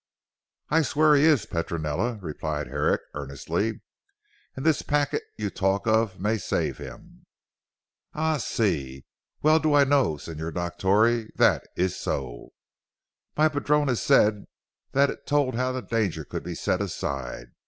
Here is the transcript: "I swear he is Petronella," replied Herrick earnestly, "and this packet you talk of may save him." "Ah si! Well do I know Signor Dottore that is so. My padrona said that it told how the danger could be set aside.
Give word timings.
"I 0.71 0.81
swear 0.81 1.13
he 1.15 1.25
is 1.25 1.45
Petronella," 1.45 2.17
replied 2.23 2.65
Herrick 2.65 3.01
earnestly, 3.13 3.81
"and 4.55 4.65
this 4.65 4.81
packet 4.81 5.21
you 5.37 5.51
talk 5.51 5.85
of 5.85 6.19
may 6.19 6.39
save 6.39 6.79
him." 6.79 7.27
"Ah 8.15 8.37
si! 8.37 9.05
Well 9.43 9.59
do 9.59 9.75
I 9.75 9.83
know 9.83 10.17
Signor 10.17 10.53
Dottore 10.53 11.27
that 11.35 11.67
is 11.77 11.95
so. 11.95 12.49
My 13.37 13.47
padrona 13.47 13.95
said 13.95 14.45
that 14.93 15.11
it 15.11 15.27
told 15.27 15.53
how 15.53 15.71
the 15.71 15.81
danger 15.81 16.25
could 16.25 16.41
be 16.41 16.55
set 16.55 16.81
aside. 16.81 17.51